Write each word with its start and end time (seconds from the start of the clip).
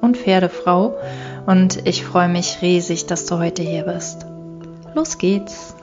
und 0.00 0.16
Pferdefrau 0.16 0.98
und 1.46 1.86
ich 1.86 2.04
freue 2.04 2.28
mich 2.28 2.62
riesig, 2.62 3.06
dass 3.06 3.26
du 3.26 3.38
heute 3.38 3.62
hier 3.62 3.84
bist. 3.84 4.26
Los 4.94 5.18
geht's! 5.18 5.74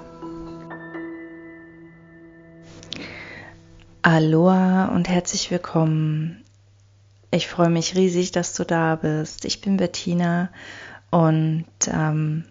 Aloha 4.02 4.86
und 4.86 5.10
herzlich 5.10 5.52
willkommen. 5.52 6.44
Ich 7.32 7.48
freue 7.48 7.70
mich 7.70 7.96
riesig, 7.96 8.32
dass 8.32 8.54
du 8.54 8.64
da 8.64 8.96
bist. 8.96 9.44
Ich 9.46 9.62
bin 9.62 9.78
Bettina 9.78 10.50
und 11.12 11.66
ähm, 11.88 12.46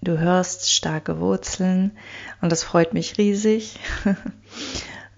du 0.00 0.18
hörst 0.18 0.72
starke 0.72 1.20
Wurzeln 1.20 1.92
und 2.40 2.50
das 2.50 2.64
freut 2.64 2.94
mich 2.94 3.18
riesig. 3.18 3.78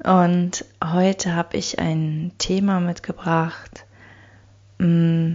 Und 0.04 0.64
heute 0.82 1.34
habe 1.34 1.56
ich 1.56 1.80
ein 1.80 2.30
Thema 2.38 2.78
mitgebracht. 2.78 3.84
Mm, 4.78 5.34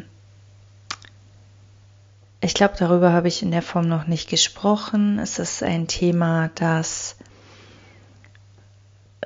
ich 2.43 2.53
glaube, 2.53 2.73
darüber 2.77 3.13
habe 3.13 3.29
ich 3.29 3.41
in 3.41 3.51
der 3.51 3.61
Form 3.61 3.87
noch 3.87 4.05
nicht 4.05 4.29
gesprochen. 4.29 5.17
Es 5.17 5.39
ist 5.39 5.63
ein 5.63 5.87
Thema, 5.87 6.49
das 6.55 7.15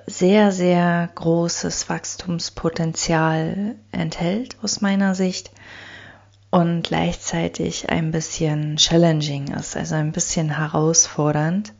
sehr, 0.05 0.51
sehr 0.51 1.09
großes 1.15 1.89
Wachstumspotenzial 1.89 3.75
enthält 3.91 4.57
aus 4.61 4.81
meiner 4.81 5.15
Sicht 5.15 5.49
und 6.51 6.83
gleichzeitig 6.83 7.89
ein 7.89 8.11
bisschen 8.11 8.77
challenging 8.77 9.47
ist, 9.47 9.75
also 9.75 9.95
ein 9.95 10.11
bisschen 10.11 10.55
herausfordernd, 10.55 11.73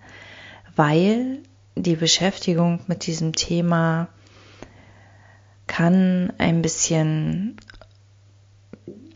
weil 0.75 1.43
die 1.75 1.95
Beschäftigung 1.95 2.81
mit 2.87 3.05
diesem 3.05 3.33
Thema 3.33 4.07
kann 5.67 6.33
ein 6.39 6.63
bisschen 6.63 7.57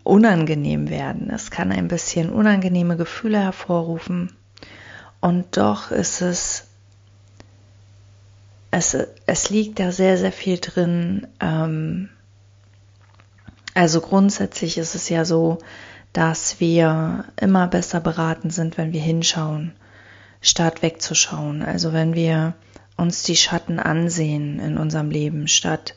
unangenehm 0.03 0.89
werden. 0.89 1.29
Es 1.29 1.51
kann 1.51 1.71
ein 1.71 1.87
bisschen 1.87 2.29
unangenehme 2.29 2.97
Gefühle 2.97 3.39
hervorrufen. 3.39 4.31
Und 5.19 5.57
doch 5.57 5.91
ist 5.91 6.21
es, 6.21 6.67
es, 8.71 8.97
es 9.25 9.49
liegt 9.49 9.79
da 9.79 9.91
sehr, 9.91 10.17
sehr 10.17 10.31
viel 10.31 10.57
drin. 10.59 11.27
Ähm, 11.39 12.09
also 13.73 14.01
grundsätzlich 14.01 14.77
ist 14.77 14.95
es 14.95 15.09
ja 15.09 15.25
so, 15.25 15.59
dass 16.13 16.59
wir 16.59 17.25
immer 17.39 17.67
besser 17.67 17.99
beraten 17.99 18.49
sind, 18.49 18.77
wenn 18.77 18.91
wir 18.93 19.01
hinschauen 19.01 19.73
statt 20.41 20.81
wegzuschauen. 20.81 21.61
Also 21.61 21.93
wenn 21.93 22.15
wir 22.15 22.55
uns 22.97 23.23
die 23.23 23.35
Schatten 23.35 23.79
ansehen 23.79 24.59
in 24.59 24.77
unserem 24.77 25.11
Leben, 25.11 25.47
statt 25.47 25.95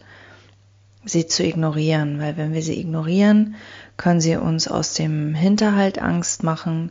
sie 1.04 1.26
zu 1.26 1.44
ignorieren, 1.44 2.20
weil 2.20 2.36
wenn 2.36 2.52
wir 2.52 2.62
sie 2.62 2.78
ignorieren, 2.80 3.56
können 3.96 4.20
sie 4.20 4.36
uns 4.36 4.68
aus 4.68 4.94
dem 4.94 5.34
Hinterhalt 5.34 5.98
Angst 5.98 6.42
machen 6.42 6.90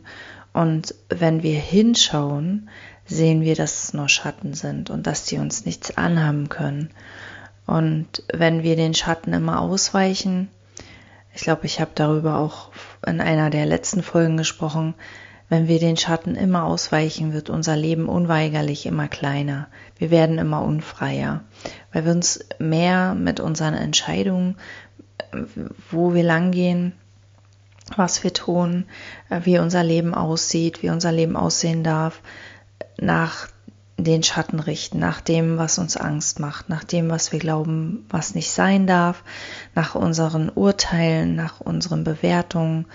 und 0.54 0.94
wenn 1.08 1.42
wir 1.42 1.58
hinschauen, 1.58 2.70
sehen 3.06 3.42
wir, 3.42 3.56
dass 3.56 3.84
es 3.84 3.94
nur 3.94 4.08
Schatten 4.08 4.54
sind 4.54 4.88
und 4.88 5.06
dass 5.06 5.24
die 5.24 5.38
uns 5.38 5.66
nichts 5.66 5.96
anhaben 5.96 6.48
können. 6.48 6.90
Und 7.66 8.22
wenn 8.32 8.62
wir 8.62 8.76
den 8.76 8.94
Schatten 8.94 9.32
immer 9.32 9.60
ausweichen, 9.60 10.48
ich 11.34 11.42
glaube, 11.42 11.66
ich 11.66 11.80
habe 11.80 11.90
darüber 11.94 12.38
auch 12.38 12.70
in 13.04 13.20
einer 13.20 13.50
der 13.50 13.66
letzten 13.66 14.02
Folgen 14.02 14.36
gesprochen, 14.36 14.94
wenn 15.48 15.68
wir 15.68 15.78
den 15.78 15.96
Schatten 15.96 16.34
immer 16.34 16.64
ausweichen, 16.64 17.32
wird 17.32 17.50
unser 17.50 17.76
Leben 17.76 18.08
unweigerlich 18.08 18.86
immer 18.86 19.08
kleiner. 19.08 19.68
Wir 19.98 20.10
werden 20.10 20.38
immer 20.38 20.62
unfreier, 20.62 21.42
weil 21.92 22.04
wir 22.04 22.12
uns 22.12 22.40
mehr 22.58 23.14
mit 23.14 23.40
unseren 23.40 23.74
Entscheidungen, 23.74 24.56
wo 25.90 26.14
wir 26.14 26.22
langgehen, 26.22 26.92
was 27.96 28.24
wir 28.24 28.32
tun, 28.32 28.86
wie 29.42 29.58
unser 29.58 29.84
Leben 29.84 30.14
aussieht, 30.14 30.82
wie 30.82 30.90
unser 30.90 31.12
Leben 31.12 31.36
aussehen 31.36 31.84
darf, 31.84 32.20
nach 32.98 33.48
den 33.96 34.22
Schatten 34.22 34.58
richten, 34.58 34.98
nach 34.98 35.20
dem, 35.20 35.58
was 35.58 35.78
uns 35.78 35.96
Angst 35.96 36.40
macht, 36.40 36.68
nach 36.68 36.84
dem, 36.84 37.10
was 37.10 37.32
wir 37.32 37.38
glauben, 37.38 38.06
was 38.08 38.34
nicht 38.34 38.50
sein 38.50 38.86
darf, 38.86 39.22
nach 39.74 39.94
unseren 39.94 40.50
Urteilen, 40.50 41.36
nach 41.36 41.60
unseren 41.60 42.02
Bewertungen, 42.02 42.86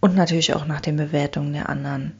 und 0.00 0.14
natürlich 0.14 0.54
auch 0.54 0.66
nach 0.66 0.80
den 0.80 0.96
Bewertungen 0.96 1.52
der 1.52 1.68
anderen. 1.68 2.12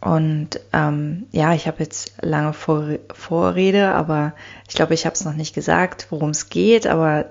Und 0.00 0.58
ähm, 0.72 1.26
ja, 1.30 1.54
ich 1.54 1.68
habe 1.68 1.80
jetzt 1.80 2.14
lange 2.22 2.52
Vor 2.52 2.98
Vorrede, 3.14 3.94
aber 3.94 4.34
ich 4.68 4.74
glaube, 4.74 4.94
ich 4.94 5.06
habe 5.06 5.14
es 5.14 5.24
noch 5.24 5.34
nicht 5.34 5.54
gesagt, 5.54 6.08
worum 6.10 6.30
es 6.30 6.48
geht, 6.48 6.88
aber 6.88 7.26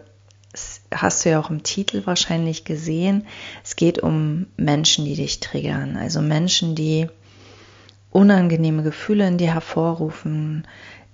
hast 0.94 1.26
du 1.26 1.30
ja 1.30 1.40
auch 1.40 1.50
im 1.50 1.64
Titel 1.64 2.06
wahrscheinlich 2.06 2.64
gesehen. 2.64 3.26
Es 3.64 3.76
geht 3.76 4.00
um 4.00 4.48
Menschen, 4.56 5.06
die 5.06 5.16
dich 5.16 5.42
triggern, 5.42 5.98
also 5.98 6.22
Menschen, 6.22 6.76
die 6.76 7.08
unangenehme 8.10 8.84
Gefühle 8.84 9.28
in 9.28 9.38
dir 9.38 9.54
hervorrufen, 9.54 10.68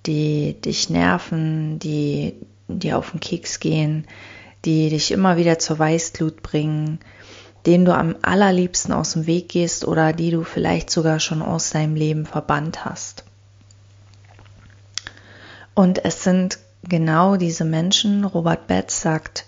die 0.06 0.59
dich 0.62 0.90
nerven, 0.90 1.80
die 1.80 2.34
dir 2.68 2.98
auf 2.98 3.12
den 3.12 3.19
Keks 3.19 3.59
gehen, 3.59 4.06
die 4.66 4.90
dich 4.90 5.12
immer 5.12 5.38
wieder 5.38 5.59
zur 5.59 5.80
Weißglut 5.80 6.42
bringen, 6.42 7.00
denen 7.67 7.83
du 7.83 7.94
am 7.94 8.16
allerliebsten 8.22 8.94
aus 8.94 9.11
dem 9.11 9.28
Weg 9.28 9.50
gehst 9.50 9.85
oder 9.85 10.13
die 10.13 10.31
du 10.31 10.44
vielleicht 10.44 10.89
sogar 10.89 11.19
schon 11.19 11.41
aus 11.41 11.72
deinem 11.72 11.95
Leben 11.95 12.25
verbannt 12.25 12.85
hast. 12.85 13.25
Und 15.73 16.03
es 16.06 16.23
sind 16.23 16.59
genau 16.88 17.35
diese 17.35 17.66
Menschen, 17.66 18.23
Robert 18.23 18.67
Betz 18.67 19.01
sagt, 19.01 19.45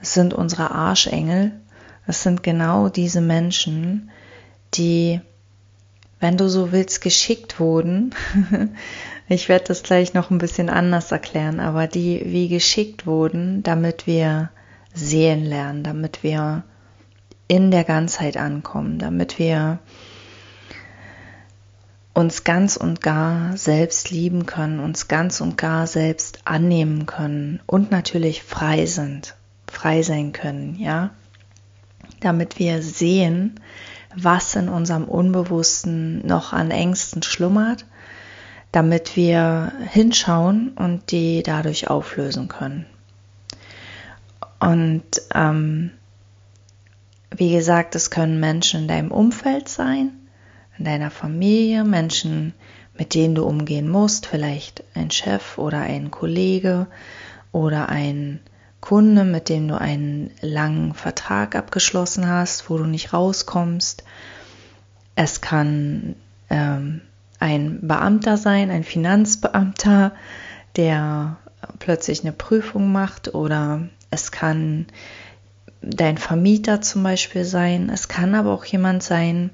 es 0.00 0.14
sind 0.14 0.32
unsere 0.32 0.70
Arschengel, 0.70 1.50
es 2.06 2.22
sind 2.22 2.44
genau 2.44 2.88
diese 2.88 3.20
Menschen, 3.20 4.10
die, 4.74 5.20
wenn 6.20 6.36
du 6.36 6.48
so 6.48 6.70
willst, 6.70 7.00
geschickt 7.00 7.58
wurden. 7.58 8.14
ich 9.28 9.48
werde 9.48 9.64
das 9.66 9.82
gleich 9.82 10.14
noch 10.14 10.30
ein 10.30 10.38
bisschen 10.38 10.70
anders 10.70 11.10
erklären, 11.10 11.58
aber 11.58 11.88
die 11.88 12.22
wie 12.24 12.48
geschickt 12.48 13.04
wurden, 13.04 13.64
damit 13.64 14.06
wir 14.06 14.50
sehen 14.94 15.44
lernen, 15.44 15.82
damit 15.82 16.22
wir 16.22 16.62
in 17.48 17.70
der 17.70 17.84
Ganzheit 17.84 18.36
ankommen, 18.36 18.98
damit 18.98 19.38
wir 19.38 19.78
uns 22.14 22.44
ganz 22.44 22.76
und 22.76 23.00
gar 23.00 23.56
selbst 23.56 24.10
lieben 24.10 24.44
können, 24.44 24.80
uns 24.80 25.08
ganz 25.08 25.40
und 25.40 25.56
gar 25.56 25.86
selbst 25.86 26.40
annehmen 26.44 27.06
können 27.06 27.60
und 27.66 27.90
natürlich 27.90 28.42
frei 28.42 28.86
sind, 28.86 29.34
frei 29.70 30.02
sein 30.02 30.32
können, 30.32 30.76
ja, 30.78 31.10
damit 32.20 32.58
wir 32.58 32.82
sehen, 32.82 33.60
was 34.16 34.56
in 34.56 34.68
unserem 34.68 35.04
Unbewussten 35.04 36.26
noch 36.26 36.52
an 36.52 36.70
Ängsten 36.70 37.22
schlummert, 37.22 37.86
damit 38.72 39.16
wir 39.16 39.72
hinschauen 39.88 40.70
und 40.70 41.12
die 41.12 41.42
dadurch 41.42 41.88
auflösen 41.88 42.48
können. 42.48 42.84
Und 44.58 45.04
ähm, 45.34 45.92
wie 47.38 47.52
gesagt, 47.52 47.94
es 47.94 48.10
können 48.10 48.40
Menschen 48.40 48.82
in 48.82 48.88
deinem 48.88 49.12
Umfeld 49.12 49.68
sein, 49.68 50.10
in 50.76 50.84
deiner 50.84 51.10
Familie, 51.10 51.84
Menschen, 51.84 52.52
mit 52.94 53.14
denen 53.14 53.36
du 53.36 53.44
umgehen 53.44 53.88
musst, 53.88 54.26
vielleicht 54.26 54.82
ein 54.94 55.10
Chef 55.10 55.56
oder 55.56 55.80
ein 55.80 56.10
Kollege 56.10 56.88
oder 57.52 57.88
ein 57.88 58.40
Kunde, 58.80 59.24
mit 59.24 59.48
dem 59.48 59.68
du 59.68 59.80
einen 59.80 60.32
langen 60.40 60.94
Vertrag 60.94 61.54
abgeschlossen 61.54 62.28
hast, 62.28 62.68
wo 62.68 62.78
du 62.78 62.84
nicht 62.84 63.12
rauskommst. 63.12 64.04
Es 65.14 65.40
kann 65.40 66.16
ähm, 66.50 67.02
ein 67.38 67.80
Beamter 67.82 68.36
sein, 68.36 68.70
ein 68.70 68.84
Finanzbeamter, 68.84 70.12
der 70.76 71.36
plötzlich 71.78 72.22
eine 72.22 72.32
Prüfung 72.32 72.92
macht 72.92 73.34
oder 73.34 73.88
es 74.10 74.32
kann 74.32 74.86
dein 75.82 76.18
Vermieter 76.18 76.80
zum 76.80 77.02
Beispiel 77.02 77.44
sein. 77.44 77.90
Es 77.92 78.08
kann 78.08 78.34
aber 78.34 78.52
auch 78.52 78.64
jemand 78.64 79.02
sein, 79.02 79.50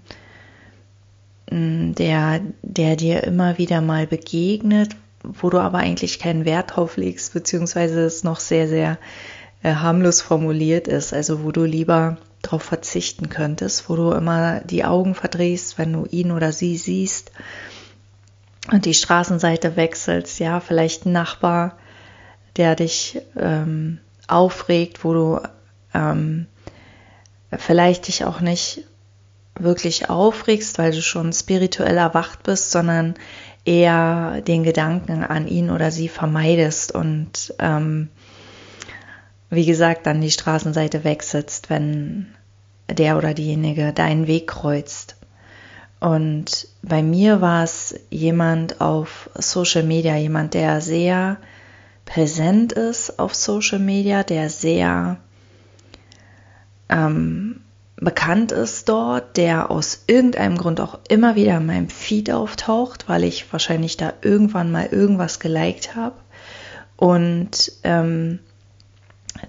mm, 1.50 1.92
der, 1.92 2.40
der 2.62 2.96
dir 2.96 3.24
immer 3.24 3.58
wieder 3.58 3.80
mal 3.80 4.06
begegnet, 4.06 4.96
wo 5.22 5.50
du 5.50 5.58
aber 5.58 5.78
eigentlich 5.78 6.18
keinen 6.18 6.44
Wert 6.44 6.76
drauf 6.76 6.96
legst, 6.96 7.32
beziehungsweise 7.32 8.04
es 8.04 8.24
noch 8.24 8.40
sehr, 8.40 8.68
sehr 8.68 8.98
äh, 9.62 9.74
harmlos 9.74 10.20
formuliert 10.20 10.88
ist, 10.88 11.12
also 11.12 11.44
wo 11.44 11.50
du 11.50 11.64
lieber 11.64 12.18
darauf 12.42 12.62
verzichten 12.62 13.30
könntest, 13.30 13.88
wo 13.88 13.96
du 13.96 14.12
immer 14.12 14.60
die 14.60 14.84
Augen 14.84 15.14
verdrehst, 15.14 15.78
wenn 15.78 15.92
du 15.92 16.06
ihn 16.10 16.30
oder 16.30 16.52
sie 16.52 16.76
siehst 16.76 17.32
und 18.70 18.84
die 18.84 18.94
Straßenseite 18.94 19.76
wechselst, 19.76 20.38
ja, 20.38 20.60
vielleicht 20.60 21.06
ein 21.06 21.12
Nachbar, 21.12 21.76
der 22.56 22.76
dich 22.76 23.20
ähm, 23.38 23.98
aufregt, 24.28 25.04
wo 25.04 25.12
du 25.12 25.40
ähm, 25.94 26.46
vielleicht 27.56 28.08
dich 28.08 28.24
auch 28.24 28.40
nicht 28.40 28.84
wirklich 29.58 30.10
aufregst, 30.10 30.78
weil 30.78 30.92
du 30.92 31.00
schon 31.00 31.32
spirituell 31.32 31.96
erwacht 31.96 32.42
bist, 32.42 32.70
sondern 32.70 33.14
eher 33.64 34.42
den 34.42 34.64
Gedanken 34.64 35.24
an 35.24 35.46
ihn 35.46 35.70
oder 35.70 35.90
sie 35.90 36.08
vermeidest 36.08 36.92
und 36.92 37.54
ähm, 37.58 38.08
wie 39.48 39.64
gesagt 39.64 40.06
dann 40.06 40.20
die 40.20 40.30
Straßenseite 40.30 41.04
wegsetzt, 41.04 41.70
wenn 41.70 42.34
der 42.90 43.16
oder 43.16 43.32
diejenige 43.32 43.92
deinen 43.92 44.26
Weg 44.26 44.48
kreuzt. 44.48 45.16
Und 46.00 46.68
bei 46.82 47.02
mir 47.02 47.40
war 47.40 47.64
es 47.64 47.98
jemand 48.10 48.80
auf 48.80 49.30
Social 49.36 49.84
Media, 49.84 50.16
jemand, 50.16 50.52
der 50.52 50.80
sehr 50.80 51.38
präsent 52.04 52.72
ist 52.72 53.18
auf 53.18 53.34
Social 53.34 53.78
Media, 53.78 54.22
der 54.22 54.50
sehr 54.50 55.16
ähm, 56.88 57.60
bekannt 57.96 58.52
ist 58.52 58.88
dort, 58.88 59.36
der 59.36 59.70
aus 59.70 60.04
irgendeinem 60.06 60.58
Grund 60.58 60.80
auch 60.80 60.98
immer 61.08 61.36
wieder 61.36 61.56
in 61.56 61.66
meinem 61.66 61.88
Feed 61.88 62.30
auftaucht, 62.30 63.08
weil 63.08 63.24
ich 63.24 63.50
wahrscheinlich 63.52 63.96
da 63.96 64.12
irgendwann 64.22 64.72
mal 64.72 64.86
irgendwas 64.86 65.40
geliked 65.40 65.94
habe. 65.94 66.16
Und 66.96 67.72
ähm, 67.82 68.40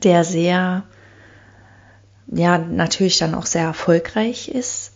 der 0.04 0.24
sehr, 0.24 0.84
ja, 2.28 2.58
natürlich 2.58 3.18
dann 3.18 3.36
auch 3.36 3.46
sehr 3.46 3.64
erfolgreich 3.64 4.48
ist. 4.50 4.94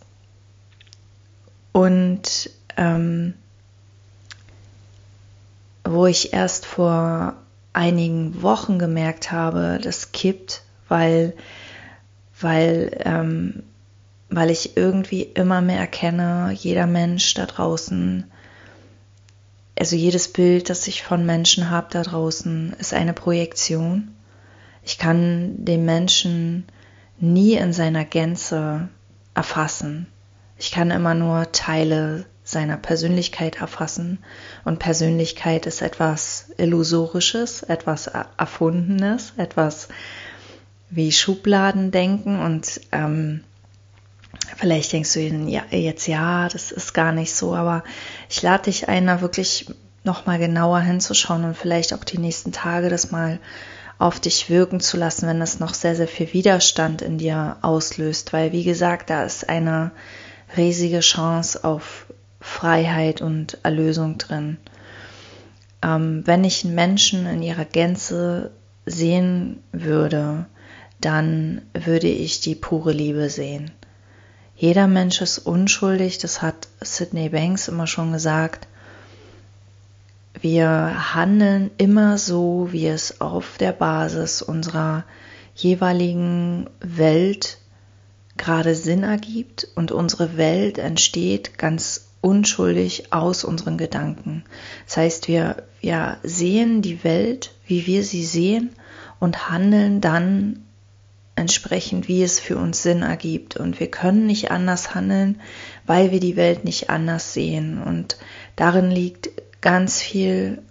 Und 1.72 2.50
ähm, 2.76 3.34
wo 5.84 6.06
ich 6.06 6.32
erst 6.32 6.66
vor 6.66 7.34
einigen 7.72 8.42
Wochen 8.42 8.78
gemerkt 8.78 9.32
habe, 9.32 9.78
das 9.82 10.12
kippt, 10.12 10.62
weil 10.88 11.34
weil, 12.40 13.00
ähm, 13.04 13.62
weil 14.28 14.50
ich 14.50 14.76
irgendwie 14.76 15.22
immer 15.22 15.60
mehr 15.60 15.78
erkenne, 15.80 16.52
jeder 16.56 16.86
Mensch 16.86 17.34
da 17.34 17.46
draußen, 17.46 18.24
also 19.78 19.96
jedes 19.96 20.32
Bild, 20.32 20.68
das 20.68 20.86
ich 20.86 21.02
von 21.02 21.24
Menschen 21.24 21.70
habe 21.70 21.88
da 21.90 22.02
draußen, 22.02 22.74
ist 22.78 22.92
eine 22.92 23.14
Projektion. 23.14 24.14
Ich 24.84 24.98
kann 24.98 25.64
den 25.64 25.84
Menschen 25.84 26.66
nie 27.18 27.54
in 27.54 27.72
seiner 27.72 28.04
Gänze 28.04 28.88
erfassen. 29.34 30.06
Ich 30.58 30.70
kann 30.70 30.90
immer 30.90 31.14
nur 31.14 31.50
Teile 31.52 32.26
seiner 32.44 32.76
Persönlichkeit 32.76 33.60
erfassen. 33.60 34.18
Und 34.64 34.78
Persönlichkeit 34.78 35.66
ist 35.66 35.82
etwas 35.82 36.50
Illusorisches, 36.58 37.62
etwas 37.62 38.08
Erfundenes, 38.36 39.32
etwas 39.36 39.88
wie 40.90 41.12
Schubladen 41.12 41.90
denken 41.90 42.40
und 42.40 42.80
ähm, 42.92 43.44
vielleicht 44.56 44.92
denkst 44.92 45.14
du 45.14 45.20
jetzt 45.20 46.06
ja, 46.06 46.48
das 46.48 46.72
ist 46.72 46.94
gar 46.94 47.12
nicht 47.12 47.34
so, 47.34 47.54
aber 47.54 47.84
ich 48.28 48.42
lade 48.42 48.64
dich 48.64 48.88
ein, 48.88 49.06
da 49.06 49.20
wirklich 49.20 49.66
nochmal 50.04 50.38
genauer 50.38 50.80
hinzuschauen 50.80 51.44
und 51.44 51.56
vielleicht 51.56 51.92
auch 51.94 52.04
die 52.04 52.18
nächsten 52.18 52.52
Tage 52.52 52.88
das 52.88 53.10
mal 53.10 53.38
auf 53.98 54.18
dich 54.18 54.48
wirken 54.48 54.80
zu 54.80 54.96
lassen, 54.96 55.26
wenn 55.26 55.40
das 55.40 55.60
noch 55.60 55.74
sehr, 55.74 55.94
sehr 55.94 56.08
viel 56.08 56.32
Widerstand 56.32 57.02
in 57.02 57.18
dir 57.18 57.58
auslöst, 57.60 58.32
weil 58.32 58.50
wie 58.52 58.64
gesagt, 58.64 59.10
da 59.10 59.24
ist 59.24 59.48
eine 59.48 59.90
riesige 60.56 61.00
Chance 61.00 61.64
auf 61.64 62.06
Freiheit 62.40 63.20
und 63.20 63.58
Erlösung 63.62 64.16
drin. 64.16 64.56
Ähm, 65.82 66.22
wenn 66.26 66.44
ich 66.44 66.64
einen 66.64 66.74
Menschen 66.74 67.26
in 67.26 67.42
ihrer 67.42 67.66
Gänze 67.66 68.50
sehen 68.86 69.62
würde, 69.72 70.46
dann 71.00 71.62
würde 71.72 72.08
ich 72.08 72.40
die 72.40 72.54
pure 72.54 72.92
Liebe 72.92 73.30
sehen. 73.30 73.70
Jeder 74.56 74.86
Mensch 74.86 75.22
ist 75.22 75.38
unschuldig, 75.38 76.18
das 76.18 76.42
hat 76.42 76.68
Sidney 76.82 77.30
Banks 77.30 77.68
immer 77.68 77.86
schon 77.86 78.12
gesagt. 78.12 78.68
Wir 80.40 81.14
handeln 81.14 81.70
immer 81.78 82.18
so, 82.18 82.68
wie 82.70 82.86
es 82.86 83.20
auf 83.20 83.56
der 83.58 83.72
Basis 83.72 84.42
unserer 84.42 85.04
jeweiligen 85.54 86.68
Welt 86.80 87.58
gerade 88.36 88.74
Sinn 88.74 89.02
ergibt 89.02 89.68
und 89.74 89.92
unsere 89.92 90.36
Welt 90.36 90.78
entsteht 90.78 91.58
ganz 91.58 92.06
unschuldig 92.20 93.12
aus 93.12 93.44
unseren 93.44 93.78
Gedanken. 93.78 94.44
Das 94.86 94.96
heißt, 94.96 95.28
wir, 95.28 95.62
wir 95.80 96.18
sehen 96.22 96.82
die 96.82 97.02
Welt, 97.04 97.52
wie 97.66 97.86
wir 97.86 98.04
sie 98.04 98.24
sehen 98.24 98.70
und 99.18 99.50
handeln 99.50 100.00
dann 100.00 100.64
entsprechend, 101.40 102.06
wie 102.06 102.22
es 102.22 102.38
für 102.38 102.56
uns 102.58 102.82
Sinn 102.82 103.02
ergibt. 103.02 103.56
Und 103.56 103.80
wir 103.80 103.90
können 103.90 104.26
nicht 104.26 104.50
anders 104.50 104.94
handeln, 104.94 105.40
weil 105.86 106.12
wir 106.12 106.20
die 106.20 106.36
Welt 106.36 106.64
nicht 106.64 106.90
anders 106.90 107.32
sehen. 107.32 107.82
Und 107.82 108.18
darin 108.56 108.90
liegt 108.90 109.30
ganz 109.60 110.02
viel, 110.02 110.62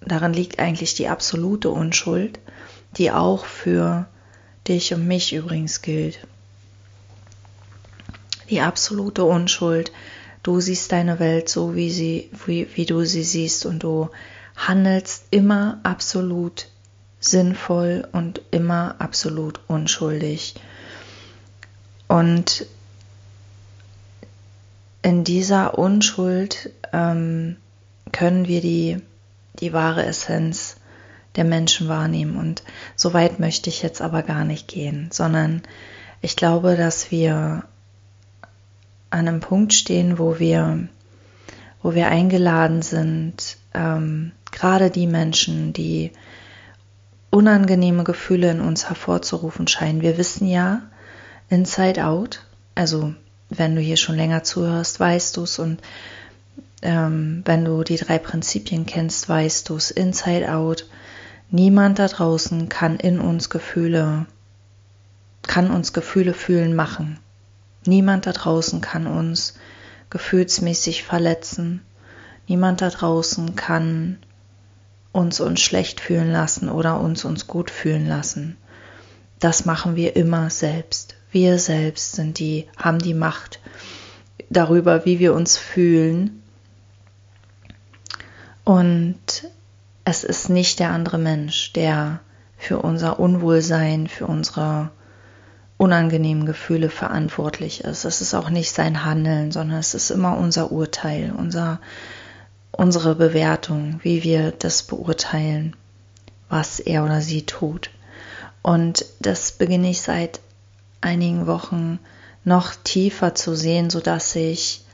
darin 0.00 0.32
liegt 0.32 0.58
eigentlich 0.58 0.94
die 0.94 1.08
absolute 1.08 1.70
Unschuld, 1.70 2.40
die 2.96 3.12
auch 3.12 3.44
für 3.44 4.08
dich 4.66 4.94
und 4.94 5.06
mich 5.06 5.34
übrigens 5.34 5.82
gilt. 5.82 6.26
Die 8.48 8.60
absolute 8.60 9.24
Unschuld. 9.24 9.92
Du 10.42 10.60
siehst 10.60 10.90
deine 10.92 11.18
Welt 11.18 11.48
so, 11.48 11.74
wie, 11.74 11.90
sie, 11.90 12.30
wie, 12.46 12.68
wie 12.74 12.86
du 12.86 13.04
sie 13.04 13.24
siehst 13.24 13.66
und 13.66 13.82
du 13.82 14.08
handelst 14.56 15.26
immer 15.30 15.80
absolut 15.82 16.68
sinnvoll 17.20 18.06
und 18.12 18.42
immer 18.50 18.96
absolut 18.98 19.60
unschuldig. 19.68 20.54
Und 22.08 22.66
in 25.02 25.24
dieser 25.24 25.78
Unschuld 25.78 26.70
ähm, 26.92 27.56
können 28.12 28.48
wir 28.48 28.60
die, 28.60 28.98
die 29.60 29.72
wahre 29.72 30.04
Essenz 30.04 30.76
der 31.36 31.44
Menschen 31.44 31.88
wahrnehmen. 31.88 32.36
Und 32.36 32.62
so 32.96 33.12
weit 33.12 33.38
möchte 33.38 33.70
ich 33.70 33.82
jetzt 33.82 34.00
aber 34.00 34.22
gar 34.22 34.44
nicht 34.44 34.68
gehen, 34.68 35.08
sondern 35.12 35.62
ich 36.22 36.36
glaube, 36.36 36.76
dass 36.76 37.10
wir 37.10 37.64
an 39.10 39.28
einem 39.28 39.40
Punkt 39.40 39.72
stehen, 39.72 40.18
wo 40.18 40.38
wir, 40.38 40.88
wo 41.82 41.94
wir 41.94 42.08
eingeladen 42.08 42.82
sind, 42.82 43.58
ähm, 43.74 44.32
gerade 44.50 44.90
die 44.90 45.06
Menschen, 45.06 45.72
die 45.72 46.10
unangenehme 47.36 48.02
Gefühle 48.02 48.50
in 48.50 48.60
uns 48.62 48.88
hervorzurufen 48.88 49.68
scheinen. 49.68 50.00
Wir 50.00 50.16
wissen 50.16 50.48
ja, 50.48 50.80
Inside 51.50 52.02
Out, 52.02 52.42
also 52.74 53.14
wenn 53.50 53.74
du 53.74 53.82
hier 53.82 53.98
schon 53.98 54.16
länger 54.16 54.42
zuhörst, 54.42 54.98
weißt 54.98 55.36
du 55.36 55.42
es 55.42 55.58
und 55.58 55.82
ähm, 56.80 57.42
wenn 57.44 57.62
du 57.66 57.84
die 57.84 57.98
drei 57.98 58.18
Prinzipien 58.18 58.86
kennst, 58.86 59.28
weißt 59.28 59.68
du 59.68 59.76
es, 59.76 59.90
Inside 59.90 60.50
Out. 60.50 60.88
Niemand 61.50 61.98
da 61.98 62.08
draußen 62.08 62.70
kann 62.70 62.96
in 62.96 63.20
uns 63.20 63.50
Gefühle, 63.50 64.24
kann 65.46 65.70
uns 65.70 65.92
Gefühle 65.92 66.32
fühlen 66.32 66.74
machen. 66.74 67.18
Niemand 67.84 68.26
da 68.26 68.32
draußen 68.32 68.80
kann 68.80 69.06
uns 69.06 69.58
gefühlsmäßig 70.08 71.02
verletzen. 71.04 71.82
Niemand 72.48 72.80
da 72.80 72.88
draußen 72.88 73.56
kann 73.56 74.18
uns 75.16 75.40
uns 75.40 75.60
schlecht 75.60 76.00
fühlen 76.00 76.30
lassen 76.30 76.68
oder 76.68 77.00
uns 77.00 77.24
uns 77.24 77.46
gut 77.46 77.70
fühlen 77.70 78.06
lassen. 78.06 78.56
Das 79.40 79.64
machen 79.64 79.96
wir 79.96 80.14
immer 80.14 80.50
selbst. 80.50 81.16
Wir 81.30 81.58
selbst 81.58 82.12
sind 82.12 82.38
die, 82.38 82.66
haben 82.76 82.98
die 82.98 83.14
Macht 83.14 83.60
darüber, 84.50 85.06
wie 85.06 85.18
wir 85.18 85.34
uns 85.34 85.56
fühlen. 85.56 86.42
Und 88.64 89.50
es 90.04 90.22
ist 90.22 90.50
nicht 90.50 90.80
der 90.80 90.90
andere 90.90 91.18
Mensch, 91.18 91.72
der 91.72 92.20
für 92.58 92.78
unser 92.78 93.18
Unwohlsein, 93.18 94.08
für 94.08 94.26
unsere 94.26 94.90
unangenehmen 95.78 96.46
Gefühle 96.46 96.90
verantwortlich 96.90 97.84
ist. 97.84 98.04
Es 98.04 98.20
ist 98.20 98.34
auch 98.34 98.50
nicht 98.50 98.72
sein 98.72 99.04
Handeln, 99.04 99.50
sondern 99.50 99.78
es 99.78 99.94
ist 99.94 100.10
immer 100.10 100.36
unser 100.36 100.72
Urteil, 100.72 101.32
unser 101.36 101.80
unsere 102.76 103.14
Bewertung, 103.14 104.00
wie 104.02 104.22
wir 104.22 104.52
das 104.52 104.82
beurteilen, 104.82 105.74
was 106.48 106.80
er 106.80 107.04
oder 107.04 107.20
sie 107.20 107.42
tut. 107.42 107.90
Und 108.62 109.04
das 109.20 109.52
beginne 109.52 109.90
ich 109.90 110.00
seit 110.02 110.40
einigen 111.00 111.46
Wochen 111.46 111.98
noch 112.44 112.74
tiefer 112.74 113.34
zu 113.34 113.54
sehen, 113.54 113.90
sodass 113.90 114.34
ich 114.36 114.84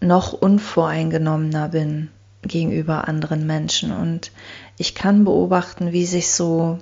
noch 0.00 0.32
unvoreingenommener 0.32 1.68
bin 1.68 2.10
gegenüber 2.42 3.08
anderen 3.08 3.46
Menschen. 3.46 3.92
Und 3.92 4.32
ich 4.76 4.94
kann 4.94 5.24
beobachten, 5.24 5.92
wie 5.92 6.06
sich 6.06 6.30
so 6.30 6.78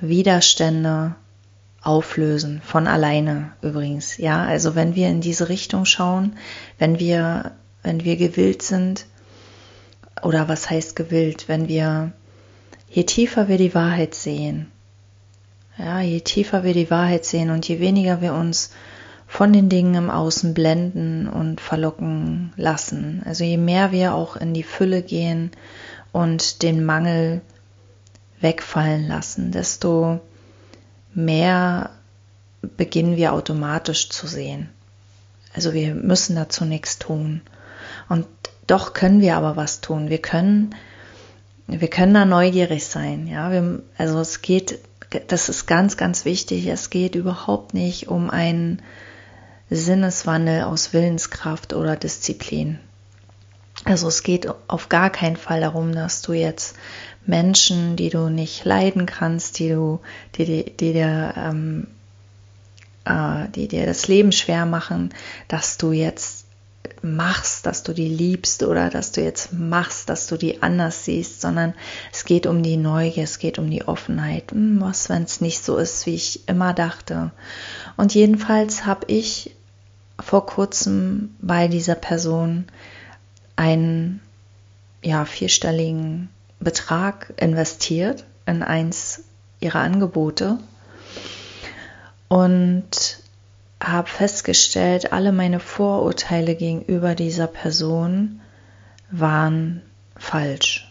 Widerstände 0.00 1.14
auflösen, 1.82 2.60
von 2.64 2.86
alleine 2.86 3.52
übrigens. 3.62 4.16
Ja, 4.16 4.44
also 4.44 4.74
wenn 4.74 4.94
wir 4.94 5.08
in 5.08 5.20
diese 5.20 5.48
Richtung 5.48 5.84
schauen, 5.84 6.36
wenn 6.78 6.98
wir, 6.98 7.52
wenn 7.82 8.04
wir 8.04 8.16
gewillt 8.16 8.62
sind, 8.62 9.06
oder 10.22 10.48
was 10.48 10.68
heißt 10.68 10.96
gewillt, 10.96 11.48
wenn 11.48 11.68
wir, 11.68 12.12
je 12.88 13.04
tiefer 13.04 13.48
wir 13.48 13.58
die 13.58 13.74
Wahrheit 13.74 14.14
sehen, 14.14 14.70
ja, 15.78 16.00
je 16.00 16.20
tiefer 16.20 16.62
wir 16.62 16.74
die 16.74 16.90
Wahrheit 16.90 17.24
sehen 17.24 17.50
und 17.50 17.66
je 17.66 17.80
weniger 17.80 18.20
wir 18.20 18.34
uns 18.34 18.70
von 19.26 19.52
den 19.52 19.68
Dingen 19.68 19.94
im 19.94 20.10
Außen 20.10 20.52
blenden 20.52 21.28
und 21.28 21.60
verlocken 21.60 22.52
lassen, 22.56 23.22
also 23.24 23.44
je 23.44 23.56
mehr 23.56 23.92
wir 23.92 24.14
auch 24.14 24.36
in 24.36 24.52
die 24.52 24.64
Fülle 24.64 25.02
gehen 25.02 25.52
und 26.12 26.62
den 26.62 26.84
Mangel 26.84 27.40
wegfallen 28.40 29.06
lassen, 29.06 29.52
desto 29.52 30.20
mehr 31.14 31.90
beginnen 32.76 33.16
wir 33.16 33.32
automatisch 33.32 34.10
zu 34.10 34.26
sehen. 34.26 34.68
Also 35.54 35.72
wir 35.72 35.94
müssen 35.94 36.36
dazu 36.36 36.64
nichts 36.64 36.98
tun. 36.98 37.42
Und 38.10 38.26
doch 38.66 38.92
können 38.92 39.20
wir 39.20 39.36
aber 39.36 39.56
was 39.56 39.80
tun. 39.80 40.10
Wir 40.10 40.20
können, 40.20 40.74
wir 41.68 41.88
können 41.88 42.12
da 42.12 42.24
neugierig 42.24 42.84
sein. 42.84 43.28
Ja, 43.28 43.52
wir, 43.52 43.82
also 43.96 44.18
es 44.18 44.42
geht, 44.42 44.80
das 45.28 45.48
ist 45.48 45.66
ganz, 45.66 45.96
ganz 45.96 46.24
wichtig. 46.24 46.66
Es 46.66 46.90
geht 46.90 47.14
überhaupt 47.14 47.72
nicht 47.72 48.08
um 48.08 48.28
einen 48.28 48.82
Sinneswandel 49.70 50.64
aus 50.64 50.92
Willenskraft 50.92 51.72
oder 51.72 51.94
Disziplin. 51.94 52.80
Also 53.84 54.08
es 54.08 54.24
geht 54.24 54.48
auf 54.66 54.88
gar 54.88 55.10
keinen 55.10 55.36
Fall 55.36 55.60
darum, 55.60 55.94
dass 55.94 56.20
du 56.20 56.32
jetzt 56.32 56.74
Menschen, 57.24 57.94
die 57.94 58.10
du 58.10 58.28
nicht 58.28 58.64
leiden 58.64 59.06
kannst, 59.06 59.60
die 59.60 59.68
du, 59.68 60.00
die, 60.34 60.46
die, 60.46 60.76
die 60.76 60.98
ähm, 60.98 61.86
äh, 63.04 63.48
die 63.54 63.68
dir 63.68 63.86
das 63.86 64.08
Leben 64.08 64.32
schwer 64.32 64.66
machen, 64.66 65.14
dass 65.48 65.78
du 65.78 65.92
jetzt 65.92 66.39
machst, 67.02 67.66
dass 67.66 67.82
du 67.82 67.92
die 67.92 68.08
liebst 68.08 68.62
oder 68.62 68.90
dass 68.90 69.12
du 69.12 69.22
jetzt 69.22 69.52
machst, 69.52 70.08
dass 70.08 70.26
du 70.26 70.36
die 70.36 70.62
anders 70.62 71.04
siehst, 71.04 71.40
sondern 71.40 71.74
es 72.12 72.24
geht 72.24 72.46
um 72.46 72.62
die 72.62 72.76
Neugier, 72.76 73.24
es 73.24 73.38
geht 73.38 73.58
um 73.58 73.70
die 73.70 73.86
Offenheit. 73.86 74.52
Hm, 74.52 74.80
was, 74.80 75.08
wenn 75.08 75.22
es 75.22 75.40
nicht 75.40 75.64
so 75.64 75.76
ist, 75.76 76.06
wie 76.06 76.14
ich 76.14 76.48
immer 76.48 76.74
dachte? 76.74 77.30
Und 77.96 78.14
jedenfalls 78.14 78.86
habe 78.86 79.06
ich 79.08 79.54
vor 80.18 80.46
kurzem 80.46 81.34
bei 81.40 81.68
dieser 81.68 81.94
Person 81.94 82.66
einen 83.56 84.20
ja, 85.02 85.24
vierstelligen 85.24 86.28
Betrag 86.58 87.32
investiert 87.38 88.24
in 88.46 88.62
eins 88.62 89.22
ihrer 89.60 89.80
Angebote 89.80 90.58
und 92.28 93.19
habe 93.80 94.08
festgestellt, 94.08 95.12
alle 95.12 95.32
meine 95.32 95.60
Vorurteile 95.60 96.54
gegenüber 96.54 97.14
dieser 97.14 97.46
Person 97.46 98.40
waren 99.10 99.82
falsch. 100.16 100.86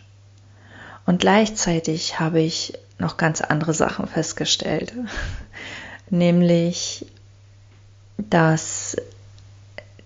Und 1.05 1.22
gleichzeitig 1.22 2.19
habe 2.19 2.41
ich 2.41 2.74
noch 2.98 3.17
ganz 3.17 3.41
andere 3.41 3.74
Sachen 3.74 4.08
festgestellt, 4.08 4.93
nämlich, 6.10 7.05
dass 8.17 8.98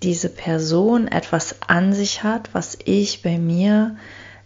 diese 0.04 0.30
Person 0.30 1.08
etwas 1.08 1.56
an 1.68 1.94
sich 1.94 2.24
hat, 2.24 2.50
was 2.54 2.78
ich 2.84 3.22
bei 3.22 3.38
mir 3.38 3.96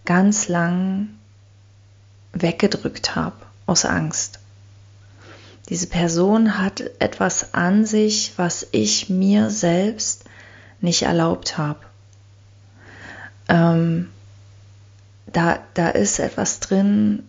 ganz 0.06 0.48
lang 0.48 1.10
weggedrückt 2.32 3.16
habe 3.16 3.36
aus 3.66 3.84
Angst. 3.84 4.40
Diese 5.70 5.88
Person 5.88 6.58
hat 6.60 6.82
etwas 7.00 7.54
an 7.54 7.86
sich, 7.86 8.34
was 8.38 8.68
ich 8.72 9.10
mir 9.10 9.50
selbst 9.50 10.24
nicht 10.80 11.04
erlaubt 11.04 11.58
habe. 11.58 11.80
Ähm, 13.50 14.10
da, 15.26 15.60
da 15.74 15.90
ist 15.90 16.20
etwas 16.20 16.60
drin. 16.62 17.24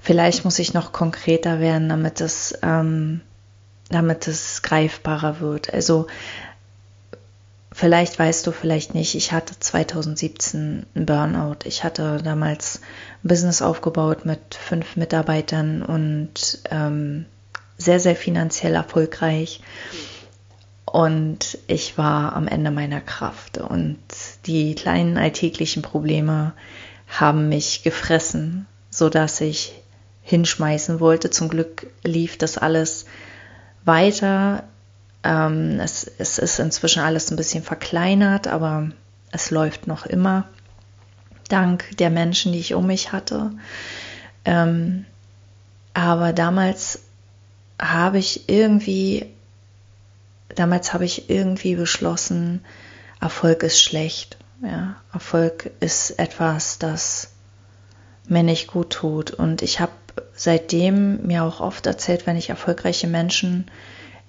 Vielleicht 0.00 0.44
muss 0.44 0.58
ich 0.58 0.74
noch 0.74 0.92
konkreter 0.92 1.58
werden, 1.60 1.88
damit 1.88 2.20
es, 2.20 2.58
ähm, 2.62 3.22
damit 3.88 4.28
es 4.28 4.62
greifbarer 4.62 5.40
wird. 5.40 5.72
Also 5.72 6.06
Vielleicht 7.78 8.18
weißt 8.18 8.44
du, 8.44 8.50
vielleicht 8.50 8.94
nicht, 8.94 9.14
ich 9.14 9.30
hatte 9.30 9.54
2017 9.56 10.84
einen 10.96 11.06
Burnout. 11.06 11.58
Ich 11.62 11.84
hatte 11.84 12.20
damals 12.20 12.80
ein 13.22 13.28
Business 13.28 13.62
aufgebaut 13.62 14.24
mit 14.24 14.56
fünf 14.56 14.96
Mitarbeitern 14.96 15.84
und 15.84 16.58
ähm, 16.72 17.26
sehr, 17.76 18.00
sehr 18.00 18.16
finanziell 18.16 18.74
erfolgreich. 18.74 19.60
Und 20.86 21.56
ich 21.68 21.96
war 21.96 22.34
am 22.34 22.48
Ende 22.48 22.72
meiner 22.72 23.00
Kraft. 23.00 23.58
Und 23.58 24.00
die 24.46 24.74
kleinen 24.74 25.16
alltäglichen 25.16 25.82
Probleme 25.82 26.54
haben 27.06 27.48
mich 27.48 27.84
gefressen, 27.84 28.66
sodass 28.90 29.40
ich 29.40 29.80
hinschmeißen 30.22 30.98
wollte. 30.98 31.30
Zum 31.30 31.48
Glück 31.48 31.86
lief 32.02 32.38
das 32.38 32.58
alles 32.58 33.06
weiter 33.84 34.64
ähm, 35.28 35.78
es, 35.78 36.10
es 36.18 36.38
ist 36.38 36.58
inzwischen 36.58 37.02
alles 37.02 37.30
ein 37.30 37.36
bisschen 37.36 37.62
verkleinert, 37.62 38.48
aber 38.48 38.90
es 39.30 39.50
läuft 39.50 39.86
noch 39.86 40.06
immer. 40.06 40.48
Dank 41.50 41.96
der 41.98 42.08
Menschen, 42.08 42.52
die 42.52 42.60
ich 42.60 42.72
um 42.72 42.86
mich 42.86 43.12
hatte. 43.12 43.52
Ähm, 44.46 45.04
aber 45.92 46.32
damals 46.32 47.00
habe 47.78 48.18
ich 48.18 48.48
irgendwie, 48.48 49.26
damals 50.54 50.94
habe 50.94 51.04
ich 51.04 51.28
irgendwie 51.28 51.74
beschlossen, 51.74 52.64
Erfolg 53.20 53.62
ist 53.62 53.82
schlecht. 53.82 54.38
Ja, 54.62 54.96
Erfolg 55.12 55.70
ist 55.80 56.18
etwas, 56.18 56.78
das 56.78 57.32
mir 58.26 58.42
nicht 58.42 58.66
gut 58.66 58.90
tut. 58.90 59.30
Und 59.32 59.60
ich 59.60 59.78
habe 59.78 59.92
seitdem 60.34 61.26
mir 61.26 61.44
auch 61.44 61.60
oft 61.60 61.84
erzählt, 61.86 62.26
wenn 62.26 62.36
ich 62.36 62.48
erfolgreiche 62.48 63.08
Menschen 63.08 63.70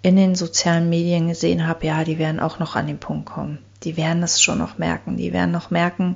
in 0.02 0.16
den 0.16 0.36
sozialen 0.36 0.90
Medien 0.90 1.28
gesehen 1.28 1.68
habe, 1.68 1.86
ja, 1.86 2.04
die 2.04 2.20
werden 2.20 2.40
auch 2.40 2.60
noch 2.60 2.76
an 2.76 2.88
den 2.88 3.00
Punkt 3.00 3.26
kommen. 3.26 3.60
Die 3.84 3.98
werden 3.98 4.24
es 4.24 4.42
schon 4.42 4.58
noch 4.58 4.78
merken. 4.78 5.18
Die 5.18 5.34
werden 5.34 5.52
noch 5.52 5.72
merken, 5.72 6.16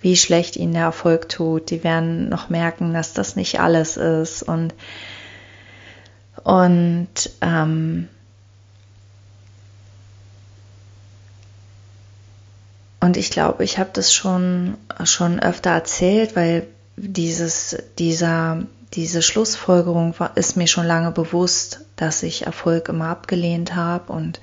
wie 0.00 0.16
schlecht 0.16 0.56
ihnen 0.56 0.72
der 0.74 0.82
Erfolg 0.82 1.28
tut. 1.28 1.70
Die 1.70 1.84
werden 1.84 2.28
noch 2.28 2.48
merken, 2.48 2.92
dass 2.92 3.14
das 3.14 3.36
nicht 3.36 3.60
alles 3.60 3.96
ist. 3.96 4.42
Und, 4.42 4.74
und 6.44 7.30
ähm, 7.40 8.08
Und 13.02 13.16
ich 13.16 13.30
glaube, 13.30 13.64
ich 13.64 13.78
habe 13.78 13.90
das 13.92 14.14
schon, 14.14 14.76
schon 15.02 15.40
öfter 15.40 15.70
erzählt, 15.70 16.36
weil 16.36 16.68
dieses, 16.96 17.76
dieser, 17.98 18.62
diese 18.94 19.22
Schlussfolgerung 19.22 20.14
war, 20.20 20.36
ist 20.36 20.56
mir 20.56 20.68
schon 20.68 20.86
lange 20.86 21.10
bewusst, 21.10 21.80
dass 21.96 22.22
ich 22.22 22.46
Erfolg 22.46 22.88
immer 22.88 23.08
abgelehnt 23.08 23.74
habe 23.74 24.12
und 24.12 24.40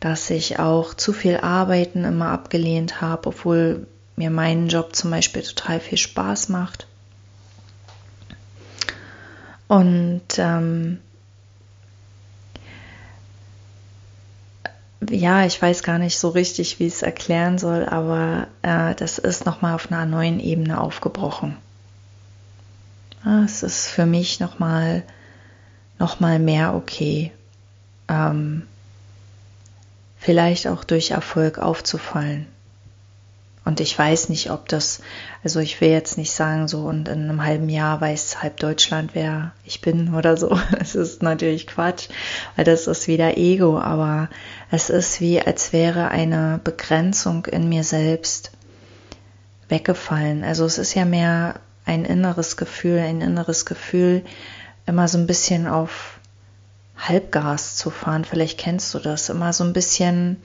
dass 0.00 0.30
ich 0.30 0.58
auch 0.58 0.94
zu 0.94 1.12
viel 1.12 1.38
Arbeiten 1.38 2.04
immer 2.04 2.30
abgelehnt 2.30 3.00
habe, 3.00 3.28
obwohl 3.28 3.86
mir 4.16 4.30
mein 4.30 4.68
Job 4.68 4.94
zum 4.94 5.10
Beispiel 5.10 5.42
total 5.42 5.80
viel 5.80 5.98
Spaß 5.98 6.48
macht. 6.48 6.86
Und 9.68 10.22
ähm, 10.38 10.98
ja, 15.08 15.46
ich 15.46 15.60
weiß 15.60 15.82
gar 15.82 15.98
nicht 15.98 16.18
so 16.18 16.28
richtig, 16.28 16.78
wie 16.78 16.86
ich 16.86 16.94
es 16.94 17.02
erklären 17.02 17.58
soll, 17.58 17.86
aber 17.86 18.48
äh, 18.62 18.94
das 18.96 19.18
ist 19.18 19.46
nochmal 19.46 19.74
auf 19.74 19.90
einer 19.90 20.04
neuen 20.04 20.40
Ebene 20.40 20.80
aufgebrochen. 20.80 21.56
Ja, 23.24 23.44
es 23.44 23.62
ist 23.62 23.86
für 23.88 24.04
mich 24.04 24.40
nochmal 24.40 24.96
noch 24.98 25.21
mal 26.20 26.38
mehr 26.38 26.74
okay, 26.74 27.32
ähm, 28.08 28.62
vielleicht 30.18 30.68
auch 30.68 30.84
durch 30.84 31.10
Erfolg 31.10 31.58
aufzufallen. 31.58 32.46
Und 33.64 33.78
ich 33.78 33.96
weiß 33.96 34.28
nicht, 34.28 34.50
ob 34.50 34.68
das, 34.68 35.02
also 35.44 35.60
ich 35.60 35.80
will 35.80 35.90
jetzt 35.90 36.18
nicht 36.18 36.32
sagen, 36.32 36.66
so 36.66 36.80
und 36.80 37.08
in 37.08 37.22
einem 37.22 37.44
halben 37.44 37.68
Jahr 37.68 38.00
weiß 38.00 38.42
halb 38.42 38.56
Deutschland, 38.56 39.10
wer 39.14 39.52
ich 39.64 39.80
bin 39.80 40.14
oder 40.14 40.36
so. 40.36 40.58
Das 40.78 40.96
ist 40.96 41.22
natürlich 41.22 41.68
Quatsch, 41.68 42.08
weil 42.56 42.64
das 42.64 42.88
ist 42.88 43.06
wieder 43.06 43.36
Ego, 43.36 43.78
aber 43.78 44.28
es 44.70 44.90
ist 44.90 45.20
wie, 45.20 45.40
als 45.40 45.72
wäre 45.72 46.08
eine 46.08 46.60
Begrenzung 46.62 47.46
in 47.46 47.68
mir 47.68 47.84
selbst 47.84 48.50
weggefallen. 49.68 50.42
Also 50.42 50.64
es 50.64 50.78
ist 50.78 50.94
ja 50.94 51.04
mehr 51.04 51.54
ein 51.84 52.04
inneres 52.04 52.56
Gefühl, 52.56 52.98
ein 52.98 53.20
inneres 53.20 53.64
Gefühl, 53.64 54.24
immer 54.86 55.08
so 55.08 55.18
ein 55.18 55.26
bisschen 55.26 55.66
auf 55.66 56.18
Halbgas 56.96 57.76
zu 57.76 57.90
fahren. 57.90 58.24
Vielleicht 58.24 58.58
kennst 58.58 58.92
du 58.94 58.98
das. 58.98 59.28
Immer 59.28 59.52
so 59.52 59.64
ein 59.64 59.72
bisschen 59.72 60.36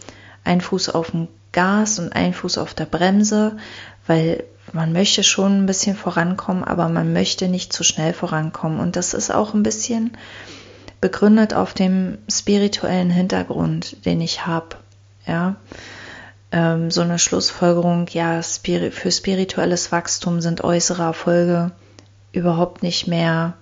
ein 0.44 0.62
Fuß 0.62 0.90
auf 0.90 1.12
dem 1.12 1.28
Gas 1.52 2.00
und 2.00 2.14
ein 2.14 2.34
Fuß 2.34 2.58
auf 2.58 2.74
der 2.74 2.86
Bremse, 2.86 3.58
weil, 4.06 4.44
man 4.74 4.92
möchte 4.92 5.24
schon 5.24 5.64
ein 5.64 5.66
bisschen 5.66 5.96
vorankommen, 5.96 6.64
aber 6.64 6.90
man 6.90 7.14
möchte 7.14 7.48
nicht 7.48 7.72
zu 7.72 7.84
schnell 7.84 8.14
vorankommen. 8.14 8.80
Und 8.80 8.96
das 8.96 9.14
ist 9.14 9.34
auch 9.34 9.54
ein 9.54 9.64
bisschen 9.64 10.18
begründet 11.00 11.54
auf 11.54 11.74
dem 11.74 12.18
spirituellen 12.30 13.10
Hintergrund, 13.10 14.06
den 14.06 14.20
ich 14.20 14.46
habe. 14.46 14.76
Ja, 15.26 15.56
ähm, 16.52 16.92
so 16.92 17.02
eine 17.02 17.20
Schlussfolgerung, 17.20 18.08
ja, 18.12 18.42
für 18.42 19.12
spirituelles 19.12 19.92
Wachstum 19.92 20.42
sind 20.42 20.64
äußere 20.64 21.04
Erfolge 21.04 21.72
überhaupt 22.32 22.84
nicht 22.84 23.08
mehr 23.08 23.54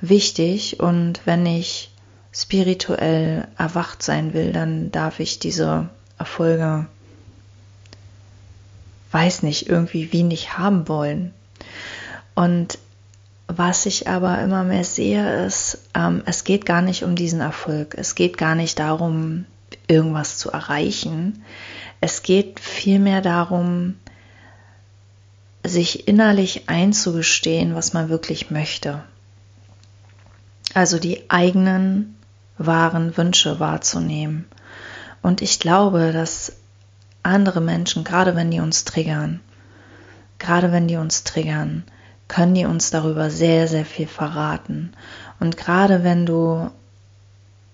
wichtig. 0.00 0.80
Und 0.80 1.20
wenn 1.24 1.46
ich 1.46 1.90
spirituell 2.32 3.48
erwacht 3.58 4.02
sein 4.02 4.34
will, 4.34 4.52
dann 4.52 4.90
darf 4.92 5.20
ich 5.20 5.38
diese 5.38 5.88
Erfolge, 6.18 6.86
weiß 9.12 9.42
nicht, 9.42 9.68
irgendwie 9.68 10.12
wie 10.12 10.22
nicht 10.22 10.58
haben 10.58 10.88
wollen. 10.88 11.32
Und 12.34 12.78
was 13.46 13.86
ich 13.86 14.06
aber 14.06 14.40
immer 14.42 14.62
mehr 14.62 14.84
sehe, 14.84 15.44
ist, 15.44 15.78
ähm, 15.94 16.22
es 16.24 16.44
geht 16.44 16.66
gar 16.66 16.82
nicht 16.82 17.02
um 17.02 17.16
diesen 17.16 17.40
Erfolg. 17.40 17.96
Es 17.98 18.14
geht 18.14 18.38
gar 18.38 18.54
nicht 18.54 18.78
darum, 18.78 19.44
irgendwas 19.88 20.38
zu 20.38 20.50
erreichen. 20.50 21.42
Es 22.00 22.22
geht 22.22 22.60
vielmehr 22.60 23.20
darum, 23.20 23.96
sich 25.64 26.06
innerlich 26.06 26.68
einzugestehen, 26.68 27.74
was 27.74 27.92
man 27.92 28.08
wirklich 28.08 28.50
möchte. 28.50 29.02
Also 30.74 30.98
die 30.98 31.28
eigenen 31.30 32.16
wahren 32.58 33.16
Wünsche 33.16 33.58
wahrzunehmen. 33.58 34.46
Und 35.22 35.42
ich 35.42 35.58
glaube, 35.58 36.12
dass 36.12 36.52
andere 37.22 37.60
Menschen, 37.60 38.04
gerade 38.04 38.36
wenn 38.36 38.50
die 38.50 38.60
uns 38.60 38.84
triggern, 38.84 39.40
gerade 40.38 40.72
wenn 40.72 40.88
die 40.88 40.96
uns 40.96 41.24
triggern, 41.24 41.84
können 42.28 42.54
die 42.54 42.64
uns 42.64 42.90
darüber 42.90 43.30
sehr, 43.30 43.66
sehr 43.66 43.84
viel 43.84 44.06
verraten. 44.06 44.92
Und 45.40 45.56
gerade 45.56 46.04
wenn 46.04 46.26
du 46.26 46.70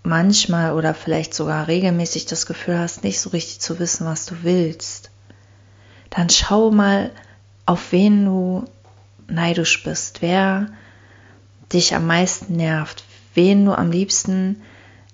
manchmal 0.02 0.72
oder 0.72 0.94
vielleicht 0.94 1.34
sogar 1.34 1.68
regelmäßig 1.68 2.26
das 2.26 2.46
Gefühl 2.46 2.78
hast, 2.78 3.04
nicht 3.04 3.20
so 3.20 3.30
richtig 3.30 3.60
zu 3.60 3.78
wissen, 3.78 4.06
was 4.06 4.24
du 4.24 4.36
willst, 4.42 5.10
dann 6.10 6.30
schau 6.30 6.70
mal, 6.70 7.10
auf 7.66 7.92
wen 7.92 8.24
du 8.24 8.64
neidisch 9.26 9.82
bist, 9.82 10.22
wer 10.22 10.68
dich 11.72 11.94
am 11.94 12.06
meisten 12.06 12.56
nervt, 12.56 13.04
wen 13.34 13.64
du 13.64 13.72
am 13.72 13.90
liebsten 13.90 14.62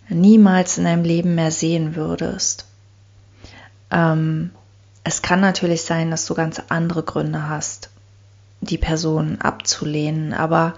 niemals 0.09 0.79
in 0.79 0.85
deinem 0.85 1.05
Leben 1.05 1.35
mehr 1.35 1.51
sehen 1.51 1.97
würdest. 1.97 2.67
Ähm, 3.91 4.51
es 5.05 5.23
kann 5.23 5.41
natürlich 5.41 5.83
sein, 5.83 6.11
dass 6.11 6.27
du 6.27 6.35
ganz 6.35 6.61
andere 6.69 7.03
Gründe 7.03 7.49
hast, 7.49 7.91
die 8.61 8.79
Person 8.79 9.41
abzulehnen, 9.41 10.33
aber 10.33 10.75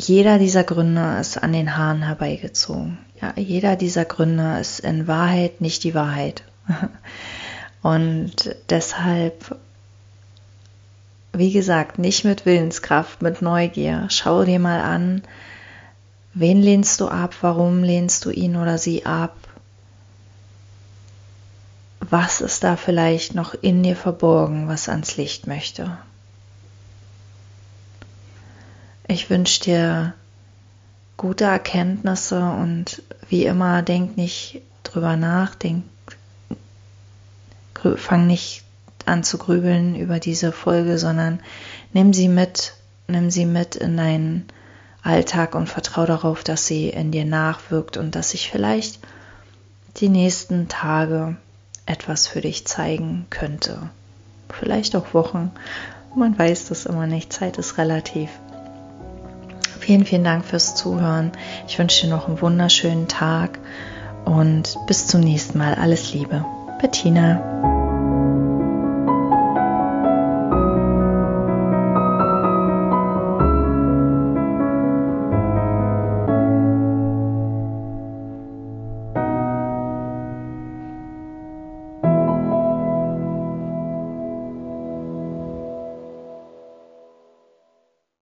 jeder 0.00 0.38
dieser 0.38 0.64
Gründe 0.64 1.18
ist 1.20 1.42
an 1.42 1.52
den 1.52 1.76
Haaren 1.76 2.02
herbeigezogen. 2.02 2.98
Ja, 3.20 3.32
jeder 3.36 3.74
dieser 3.74 4.04
Gründe 4.04 4.58
ist 4.60 4.80
in 4.80 5.08
Wahrheit 5.08 5.60
nicht 5.60 5.82
die 5.82 5.94
Wahrheit. 5.94 6.44
Und 7.82 8.54
deshalb, 8.70 9.56
wie 11.32 11.52
gesagt, 11.52 11.98
nicht 11.98 12.24
mit 12.24 12.46
Willenskraft, 12.46 13.22
mit 13.22 13.42
Neugier. 13.42 14.06
Schau 14.10 14.44
dir 14.44 14.58
mal 14.58 14.80
an, 14.80 15.22
wen 16.34 16.60
lehnst 16.62 17.00
du 17.00 17.08
ab, 17.08 17.34
warum 17.40 17.82
lehnst 17.82 18.24
du 18.24 18.30
ihn 18.30 18.56
oder 18.56 18.78
sie 18.78 19.06
ab. 19.06 19.36
Was 22.00 22.40
ist 22.40 22.64
da 22.64 22.76
vielleicht 22.76 23.34
noch 23.34 23.54
in 23.54 23.82
dir 23.82 23.96
verborgen, 23.96 24.68
was 24.68 24.88
ans 24.88 25.16
Licht 25.16 25.46
möchte? 25.46 25.98
Ich 29.06 29.30
wünsche 29.30 29.60
dir 29.60 30.14
gute 31.16 31.44
Erkenntnisse 31.44 32.40
und 32.40 33.02
wie 33.28 33.44
immer 33.44 33.82
denk 33.82 34.16
nicht 34.16 34.62
drüber 34.84 35.16
nach, 35.16 35.54
denk, 35.54 35.84
fang 37.96 38.26
nicht 38.26 38.64
an 39.08 39.24
zu 39.24 39.38
grübeln 39.38 39.96
über 39.96 40.20
diese 40.20 40.52
Folge, 40.52 40.98
sondern 40.98 41.40
nimm 41.92 42.12
sie 42.12 42.28
mit, 42.28 42.74
nimm 43.08 43.30
sie 43.30 43.46
mit 43.46 43.74
in 43.76 43.96
deinen 43.96 44.46
Alltag 45.02 45.54
und 45.54 45.68
vertrau 45.68 46.06
darauf, 46.06 46.44
dass 46.44 46.66
sie 46.66 46.90
in 46.90 47.10
dir 47.10 47.24
nachwirkt 47.24 47.96
und 47.96 48.14
dass 48.14 48.30
sich 48.30 48.50
vielleicht 48.50 49.00
die 49.96 50.08
nächsten 50.08 50.68
Tage 50.68 51.36
etwas 51.86 52.26
für 52.26 52.40
dich 52.40 52.66
zeigen 52.66 53.26
könnte. 53.30 53.90
Vielleicht 54.50 54.94
auch 54.96 55.14
Wochen. 55.14 55.50
Man 56.14 56.38
weiß 56.38 56.66
das 56.68 56.86
immer 56.86 57.06
nicht. 57.06 57.32
Zeit 57.32 57.58
ist 57.58 57.78
relativ. 57.78 58.28
Vielen, 59.80 60.04
vielen 60.04 60.24
Dank 60.24 60.44
fürs 60.44 60.74
Zuhören. 60.74 61.32
Ich 61.66 61.78
wünsche 61.78 62.06
dir 62.06 62.10
noch 62.10 62.28
einen 62.28 62.40
wunderschönen 62.40 63.08
Tag 63.08 63.58
und 64.24 64.76
bis 64.86 65.06
zum 65.06 65.20
nächsten 65.20 65.58
Mal. 65.58 65.74
Alles 65.74 66.12
Liebe. 66.12 66.44
Bettina. 66.80 67.77